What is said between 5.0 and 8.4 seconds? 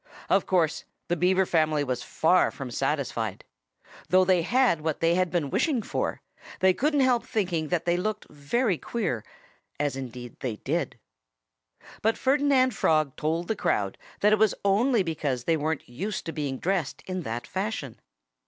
had been wishing for, they couldn't help thinking that they looked